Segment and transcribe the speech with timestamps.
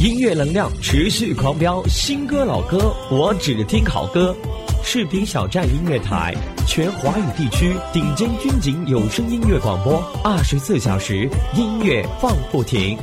[0.00, 4.34] 音乐能量持续狂飙，新歌老歌我只听好歌。
[4.84, 6.34] 视频小站音乐台，
[6.66, 12.98] 全华语地区顶尖军警有声音乐广播，二十四小时音乐放不停。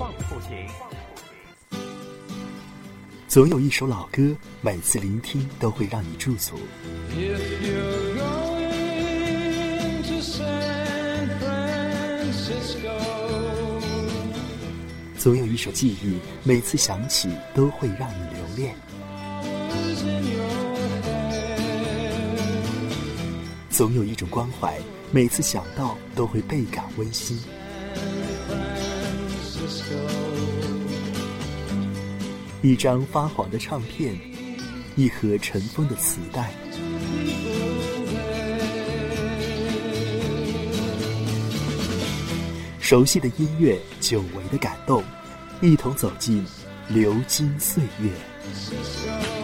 [3.27, 6.55] 总有一首老歌，每次聆听都会让你驻足。
[15.23, 18.75] 总有一首记忆，每次想起都会让你留恋。
[23.69, 24.77] 总有一种关怀，
[25.13, 27.39] 每次想到都会倍感温馨。
[32.61, 34.13] 一张发黄的唱片，
[34.97, 36.51] 一盒尘封的磁带。
[42.93, 45.03] 熟悉的音乐，久违的感动，
[45.61, 46.45] 一同走进
[46.89, 49.42] 流金岁月。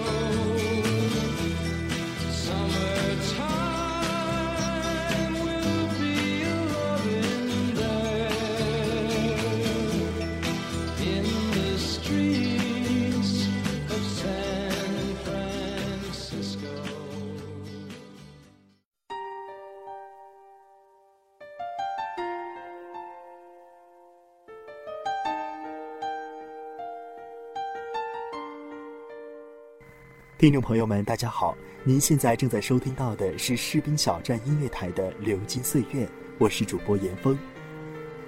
[30.40, 31.54] 听众朋友们，大家好！
[31.84, 36.06] 您现在正在收听到的是士兵小站音乐台的《流金岁月》，
[36.38, 37.38] 我是主播严峰。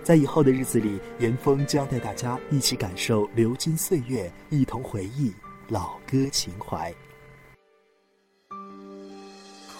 [0.03, 5.31] 在以后的日子里，严峰将带大家一起感受流金岁月，一同回忆
[5.69, 6.93] 老歌情怀。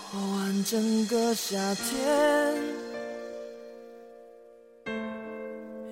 [0.10, 2.56] 过完整个夏天，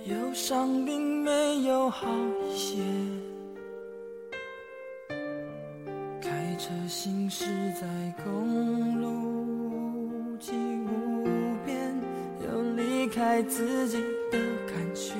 [0.06, 2.08] 忧伤并没有好
[2.50, 2.78] 一些。
[6.70, 7.88] 车行驶在
[8.24, 11.26] 公路，既无
[11.66, 12.00] 边
[12.44, 13.98] 又离开自己
[14.32, 14.38] 的
[14.68, 15.16] 感觉。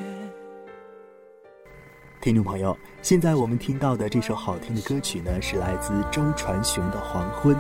[2.22, 7.56] 听众朋友，现在我们听到的这首好听的歌曲呢，是来自周传雄的《黄昏》。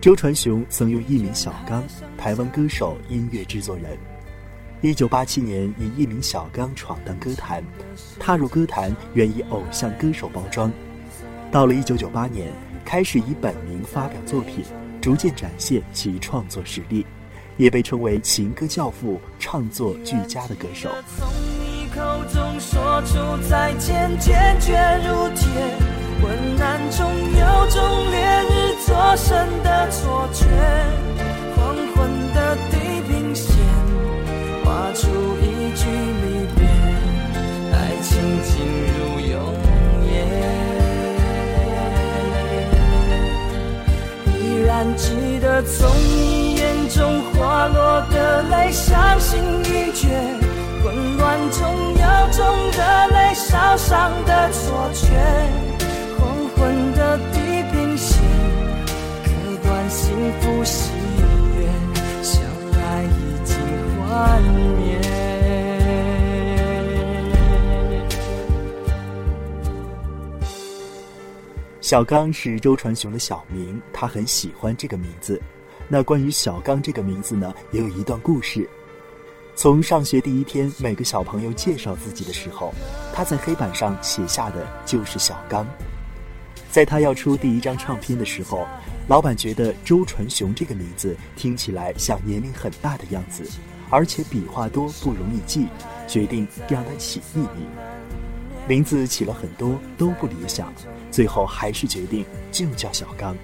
[0.00, 1.82] 周传雄曾用艺名小刚，
[2.16, 3.98] 台湾歌手、音乐制作人。
[4.82, 7.60] 一九八七年以艺名小刚闯荡歌坛，
[8.20, 10.70] 踏入歌坛原以偶像歌手包装。
[11.50, 12.52] 到了一九九八年，
[12.88, 14.64] 开始以本名发表作品，
[14.98, 17.04] 逐渐展现其创作实力，
[17.58, 20.88] 也被称为情歌教父、唱作俱佳的歌手。
[21.18, 21.28] 从
[21.60, 22.00] 你口
[22.32, 24.72] 中说出再见，坚决
[25.06, 25.46] 如铁，
[26.22, 26.32] 昏
[26.62, 30.46] 暗中有种烈日灼身的错觉，
[31.56, 33.52] 黄昏的地平线，
[34.64, 35.10] 画出
[35.42, 35.84] 一句
[36.24, 36.64] 离别，
[37.70, 38.64] 爱情进
[38.96, 39.17] 入
[44.68, 49.57] 然记得从你眼中滑落的泪，伤心
[71.88, 75.40] 小刚是周传雄的小名，他很喜欢这个名字。
[75.88, 78.68] 那关于小刚这个名字呢，也有一段故事。
[79.56, 82.74] 从上学第一天，每个小朋友介绍自己的时候，
[83.14, 85.66] 他在黑板上写下的就是小刚。
[86.70, 88.68] 在他要出第一张唱片的时候，
[89.06, 93.50] 老板觉得周传雄这个名字听起来像年龄很大的样子，
[93.88, 95.66] 而且笔画多不容易记，
[96.06, 97.66] 决定让他起艺名。
[98.68, 100.70] 名字起了很多都不理想，
[101.10, 103.34] 最后还是决定就叫小刚。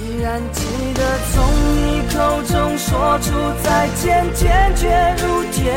[0.00, 0.62] 依然记
[0.94, 1.42] 得从
[1.76, 3.32] 你口中说出
[3.62, 4.86] 再见，坚决
[5.16, 5.72] 如铁，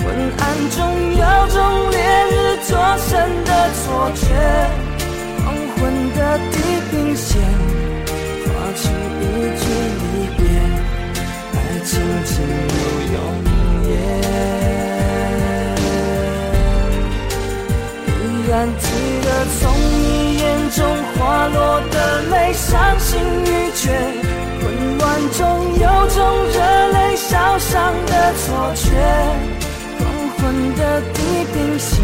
[0.00, 0.06] 昏
[0.38, 0.76] 暗中
[1.12, 1.98] 有种烈
[2.30, 2.34] 日
[2.66, 3.12] 灼身
[3.44, 4.24] 的错觉，
[5.44, 5.82] 黄昏
[6.14, 6.18] 的
[6.50, 6.54] 地
[6.90, 7.40] 平线，
[8.44, 8.82] 画出
[9.20, 9.22] 一
[9.60, 9.62] 句
[10.00, 10.02] 离
[10.36, 10.42] 别，
[11.52, 11.92] 爱情
[12.24, 12.32] 进
[12.70, 12.74] 入
[13.12, 13.16] 永
[13.88, 13.92] 夜。
[18.54, 18.86] 依然记
[19.24, 19.26] 得
[19.58, 20.86] 从你眼中
[21.18, 23.90] 滑落的泪，伤心欲绝，
[24.60, 25.02] 混乱
[25.32, 25.42] 中
[25.74, 26.22] 有种
[26.52, 26.58] 热
[26.92, 28.86] 泪烧伤的错觉。
[29.98, 30.02] 黄
[30.38, 30.38] 昏
[30.76, 31.18] 的地
[31.52, 31.98] 平线，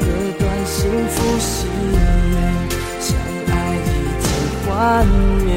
[0.00, 0.04] 割
[0.38, 0.76] 断幸
[1.08, 1.96] 福喜悦，
[3.00, 3.08] 相
[3.48, 3.88] 爱已
[4.20, 4.28] 经
[4.66, 4.68] 幻
[5.46, 5.47] 灭。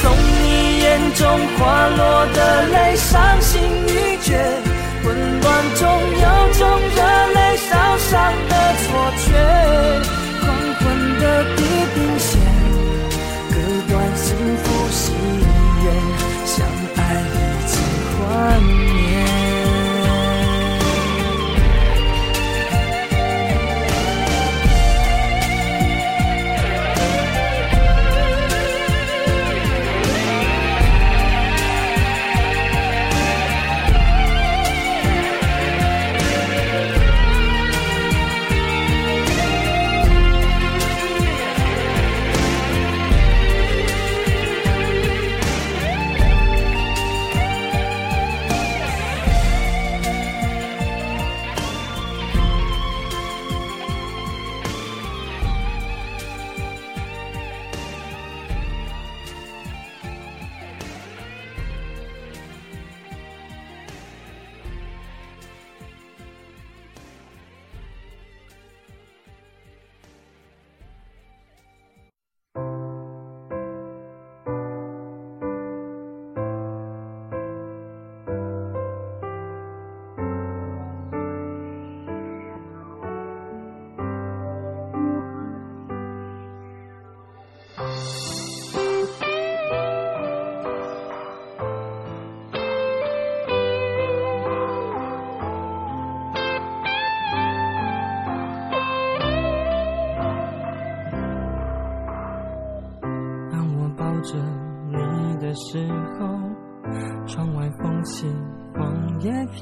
[0.00, 1.26] 从你眼中
[1.58, 4.38] 滑落的泪，伤心欲绝，
[5.02, 5.82] 混乱中
[6.12, 7.02] 有种热
[7.34, 8.86] 泪烧伤的错
[9.26, 10.21] 觉。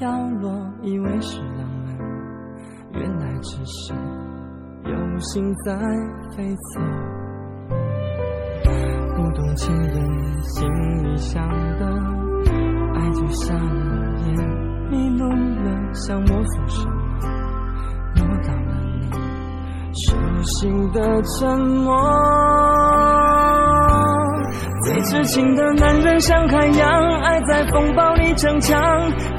[0.01, 0.09] 飘
[0.41, 0.51] 落，
[0.81, 1.95] 以为是浪漫，
[2.93, 3.93] 原来只是
[4.83, 5.77] 有心在
[6.35, 6.81] 飞走。
[9.15, 10.67] 不懂情人心
[11.03, 11.85] 里想的，
[12.95, 14.35] 爱就瞎了眼，
[14.89, 16.93] 迷路了，想摸索什么，
[18.15, 19.07] 摸到了你
[19.93, 21.95] 手心的沉默。
[25.03, 28.79] 痴情的男人像海洋，爱在风暴里逞强，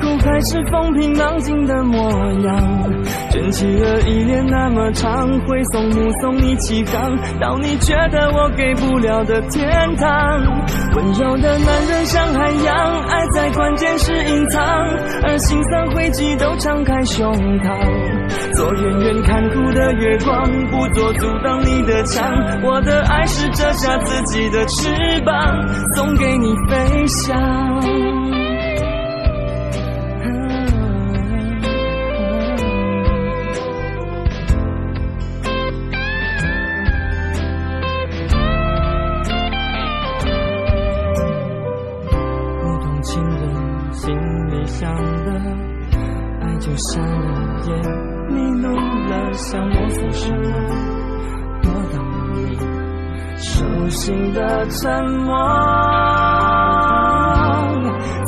[0.01, 2.11] 苦还是风平浪静的模
[2.43, 2.93] 样。
[3.31, 10.09] 卷起了依恋那么长，挥送目送你起航，到你觉得我给不了的天堂。
[10.95, 14.63] 温柔的男人像海洋，爱在关键时隐藏，
[15.23, 18.55] 而心酸灰烬都敞开胸膛。
[18.55, 22.31] 做远远看哭的月光，不做阻挡你的墙。
[22.63, 24.91] 我的爱是折下自己的翅
[25.25, 25.52] 膀。
[25.97, 28.12] 送给你飞翔。
[53.43, 55.37] 手心的沉默，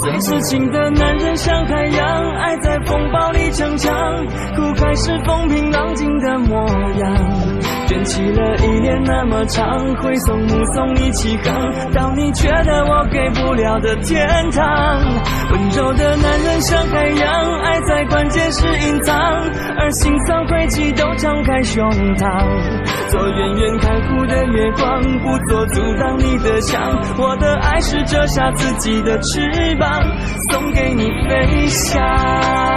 [0.02, 3.94] 最痴情的男人像海洋，爱在风暴里逞强，
[4.56, 6.66] 哭开是风平浪静的模
[6.98, 7.14] 样。
[7.86, 15.00] 卷起了依恋那么长，挥送目送你起航，到你觉得我给不了的天堂。
[15.52, 19.14] 温柔的男人像海洋，爱在关键时隐藏，
[19.78, 22.26] 而心酸灰烬都敞开胸膛。
[23.10, 26.80] 做远远看护的月光，不做阻挡你的墙。
[27.18, 30.02] 我的爱是折下自己的翅膀，
[30.50, 32.73] 送给你飞翔。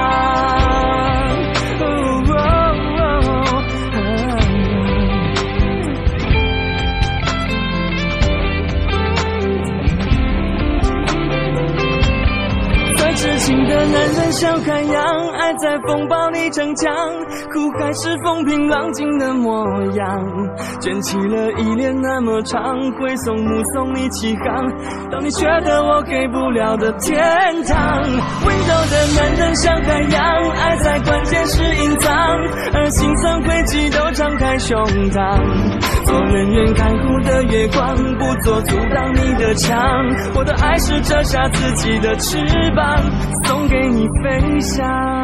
[13.48, 16.92] 情的男人像海洋，爱在风暴里逞强，
[17.50, 20.06] 苦还是风平浪静的模样。
[20.82, 24.70] 卷起了依恋那么长，挥送目送你起航，
[25.12, 27.16] 当你觉得我给不了的天
[27.64, 28.02] 堂。
[28.46, 32.14] 温柔的男人像海洋，爱在关键时隐藏，
[32.74, 34.78] 而心酸灰烬都张开胸
[35.12, 35.40] 膛，
[36.06, 39.78] 做远远看护的月光，不做阻挡你的墙。
[40.36, 42.38] 我的爱是折下自己的翅
[42.76, 43.02] 膀，
[43.46, 45.17] 送给你飞翔。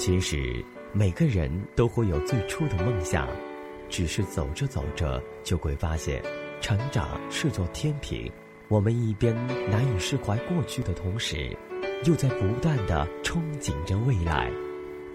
[0.00, 0.64] 其实
[0.94, 3.28] 每个人都会有最初的梦想，
[3.90, 6.22] 只是走着走着就会发现，
[6.58, 8.32] 成长是座天平。
[8.68, 9.36] 我们一边
[9.68, 11.54] 难以释怀过去的同时，
[12.06, 14.50] 又在不断的憧憬着未来。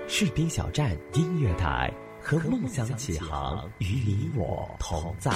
[0.07, 5.31] 士兵小站音乐台，和梦想起航，与你我同在。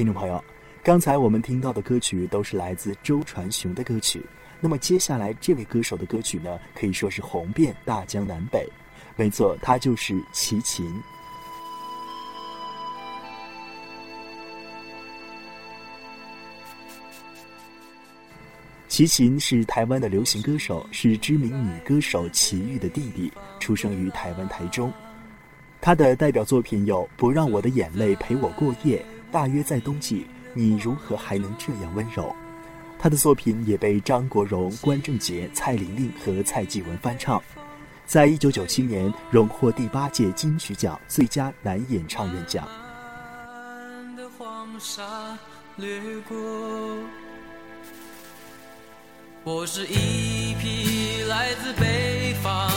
[0.00, 0.42] 听众朋友，
[0.82, 4.24] 刚才我们听到的歌曲都是来自周传雄的歌曲。
[4.58, 8.66] 那么接下来这位歌手的歌曲呢，可以说是红遍大江南北。
[9.14, 10.90] 没错，他就是齐秦。
[18.88, 24.90] 齐秦是台湾的流行歌手，是知名女歌手齐豫的弟弟，出生于台湾台中。
[25.78, 29.04] 他的代表作品有《不让我的眼泪陪我过夜》。
[29.30, 32.34] 大约在冬季，你如何还能这样温柔？
[32.98, 37.42] 他的作品也被张国荣、关正杰、蔡玲玲和蔡继文翻唱，
[38.06, 42.68] 在一九九七年荣获第八届金曲奖最佳男演唱人奖。
[49.42, 52.70] 我是一匹来自北方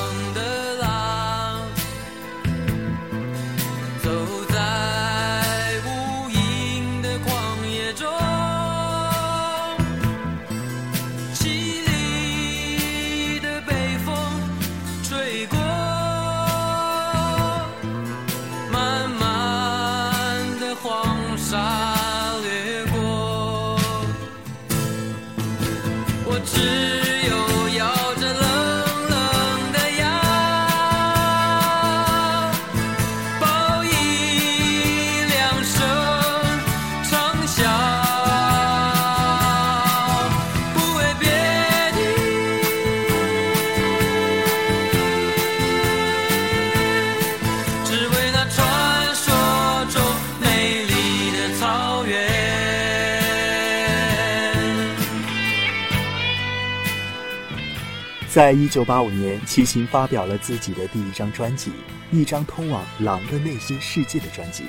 [58.33, 61.71] 在一九八五年，齐秦发表了自己的第一张专辑，
[62.11, 64.63] 一张通往狼的内心世界的专辑。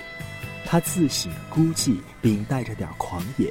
[0.66, 3.50] 他自省孤寂，并带着点狂野，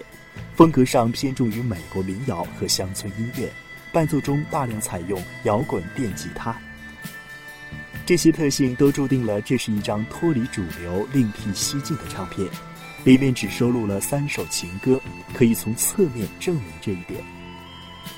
[0.53, 3.51] 风格上偏重于美国民谣和乡村音乐，
[3.91, 6.55] 伴奏中大量采用摇滚电吉他。
[8.05, 12.47] 这些特性都注定了这是一张脱离主流、另辟蹊径的唱片。
[13.03, 15.01] 里面只收录了三首情歌，
[15.33, 17.19] 可以从侧面证明这一点。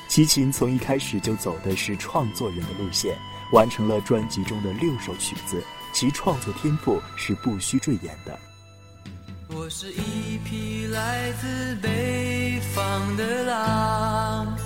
[0.07, 3.17] 齐秦从一开始就走的是创作人的路线，
[3.51, 5.63] 完成了专辑中的六首曲子，
[5.93, 8.39] 其创作天赋是不需赘言的。
[9.49, 14.57] 我是一匹来自北方的狼，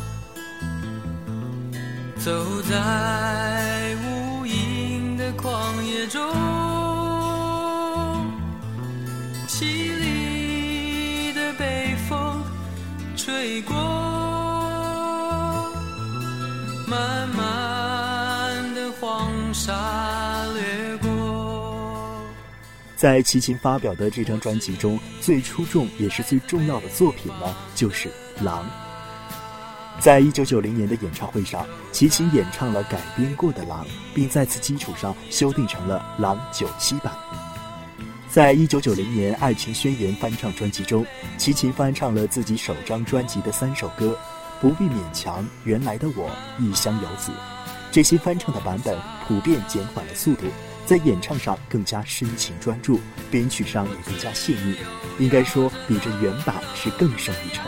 [2.17, 6.21] 走在无垠的旷野中，
[9.47, 9.65] 凄
[9.99, 12.41] 厉的北风
[13.17, 13.88] 吹过。
[22.95, 28.09] 在齐秦发表的这张专辑中，最出众也是最重要的作品呢，就是
[28.43, 28.65] 《狼》。
[30.01, 37.13] 在一九九零年的演唱会上，齐秦演唱了改编过的《狼》，并在此基础上修订成了《狼九七版》。
[38.29, 41.05] 在一九九零年《爱情宣言》翻唱专辑中，
[41.37, 44.17] 齐秦翻唱了自己首张专辑的三首歌。
[44.59, 47.31] 不必勉强，原来的我，异乡游子，
[47.99, 50.45] 这些翻唱的版本普遍减缓了速度，
[50.85, 52.97] 在演唱上更加深情专注，
[53.29, 54.77] 编曲上也更加细腻，
[55.17, 57.63] 应该说比这原版是更胜一筹。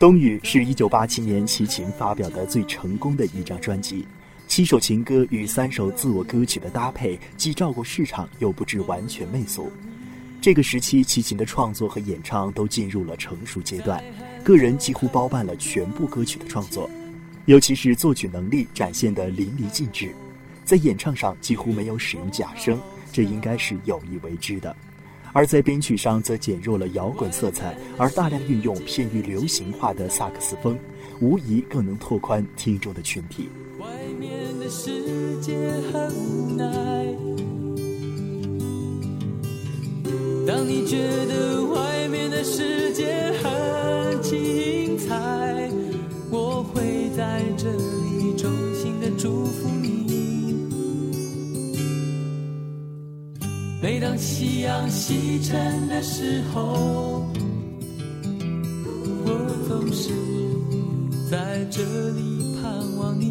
[0.00, 4.06] 冬雨是一九八七年齐秦发表的最成功的一张专辑，
[4.48, 9.70] 七首情歌与三首自我歌曲的搭配，既照顾市场又不至完全媚俗。
[10.40, 14.02] 这个时期，齐秦的创作和演唱都进入了成熟阶段，
[14.42, 16.88] 个人几乎包办了全部歌曲的创作，
[17.44, 20.14] 尤其是作曲能力展现得淋漓尽致，
[20.64, 22.80] 在演唱上几乎没有使用假声，
[23.12, 24.74] 这应该是有意为之的。
[25.32, 30.78] 而在编曲上则减弱了摇滚色彩，而大量运用偏于流行化的萨克斯风，
[31.20, 33.48] 无疑更能拓宽听众的群体。
[33.78, 33.86] 外
[34.18, 35.56] 面的世界
[35.92, 36.64] 很无奈，
[40.46, 45.70] 当你觉得外面的世界很精彩，
[46.30, 49.68] 我会在这里衷心的祝福
[54.20, 57.26] 夕阳西沉的时候，
[59.24, 59.28] 我
[59.66, 60.10] 总是
[61.30, 61.80] 在这
[62.10, 63.29] 里盼望你。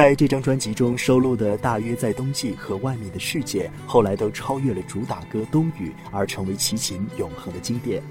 [0.00, 8.02] 在这张专辑中收录的《大约在冬季》和《外面的世界》，后来都超越了主打歌《冬雨》，而成为齐秦永恒的经典。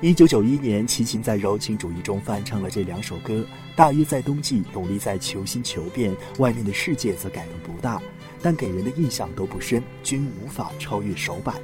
[0.00, 3.34] 一九九一年，齐秦在柔情主义中翻唱了这两首歌，
[3.74, 8.00] 《大约在冬季》努力在求新求变，《外面的世界》则改动不大，
[8.40, 11.56] 但给人的印象都不深，均无法超越首版。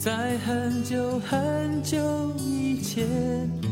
[0.00, 1.96] 在很久很久
[2.38, 3.71] 以前。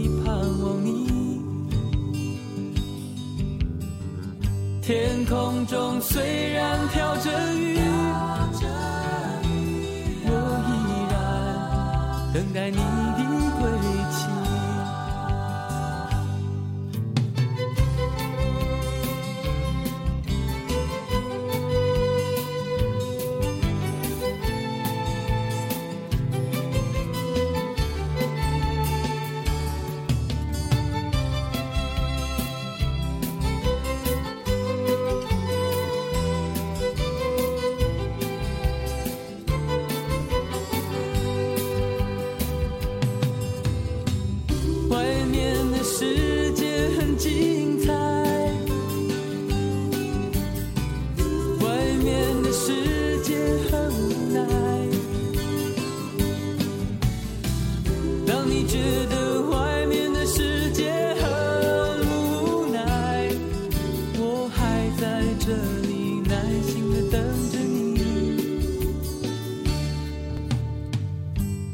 [4.91, 7.79] 天空中虽然飘着雨，
[10.25, 10.29] 我
[10.67, 10.69] 依
[11.13, 11.13] 然
[12.33, 13.10] 等待你。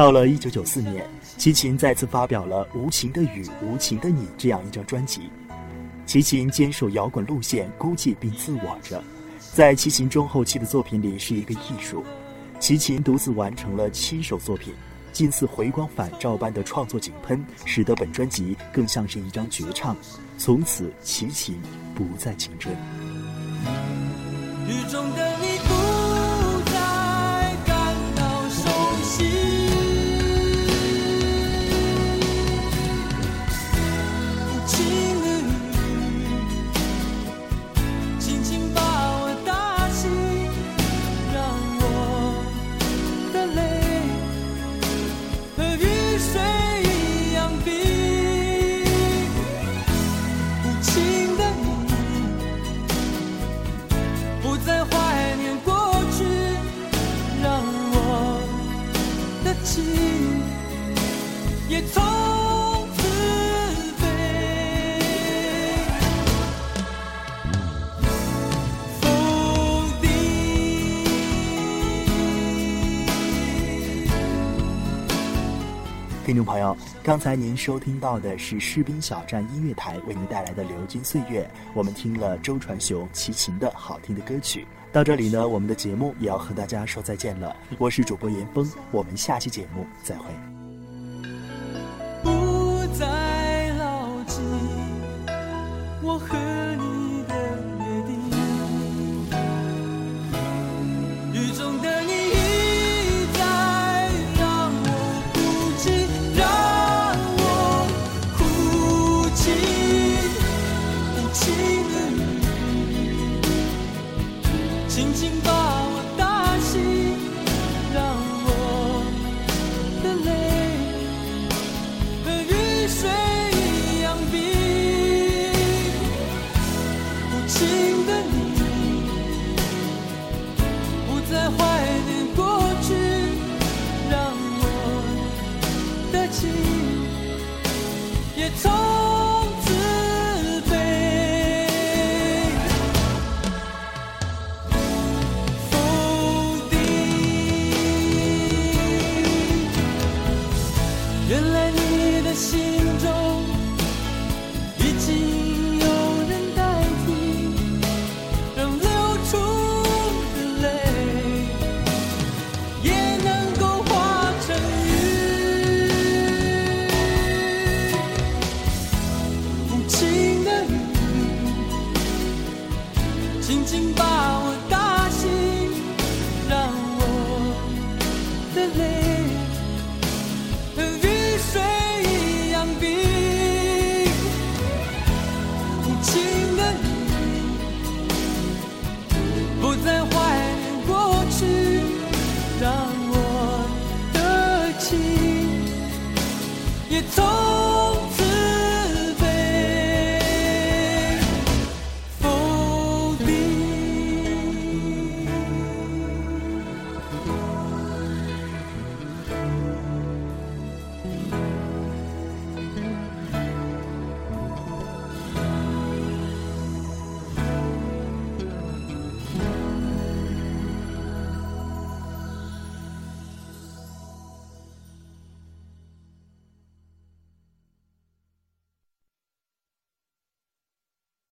[0.00, 5.28] 到了一九九四年，齐秦再次发表了《无情的雨，无情的你》这样一张专辑。
[6.06, 9.04] 齐秦坚守摇滚路线，孤寂并自我着，
[9.52, 12.02] 在齐秦中后期的作品里是一个艺术。
[12.58, 14.72] 齐秦独自完成了七首作品，
[15.12, 19.94] 近似回光返照般的创作井喷，使得本专辑更像是一张绝唱。
[20.38, 21.60] 从此，齐秦
[21.94, 22.74] 不再青春。
[24.66, 25.58] 雨中的你
[77.10, 81.42] 刚才您收听到的是士兵小站音乐台为您带来的《流金岁月》，
[81.74, 84.64] 我们听了周传雄、齐秦的好听的歌曲。
[84.92, 87.56] 到这里呢，我们的节目也要和大家说再见了。
[87.78, 90.26] 我是主播严峰，我们下期节目再会。
[92.22, 94.40] 不再牢记
[96.04, 96.38] 我和